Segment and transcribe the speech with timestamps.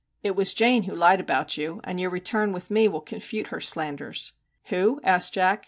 [0.23, 3.59] 'It was Jane who lied about you, and your return with me will confute her
[3.59, 4.33] slanders/
[4.69, 4.99] 'Who?
[5.03, 5.59] 'asked Jack.